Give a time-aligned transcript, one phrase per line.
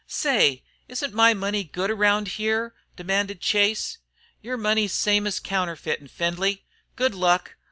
[0.07, 3.99] "Say, isn't my money any good round here?" demanded Chase.
[4.41, 6.63] "Your money's same as counterfeit in Findlay.
[6.95, 7.55] Good luck!"